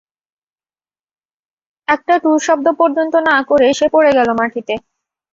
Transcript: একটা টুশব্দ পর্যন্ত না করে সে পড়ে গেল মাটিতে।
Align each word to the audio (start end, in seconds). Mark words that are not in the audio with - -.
একটা 1.87 2.15
টুশব্দ 2.23 2.67
পর্যন্ত 2.79 3.13
না 3.29 3.37
করে 3.49 3.67
সে 3.73 3.87
পড়ে 3.93 4.11
গেল 4.17 4.29
মাটিতে। 4.39 4.73